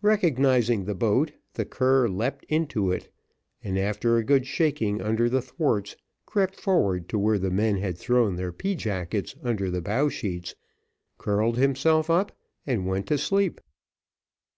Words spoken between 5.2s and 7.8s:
the thwarts, crept forward to where the men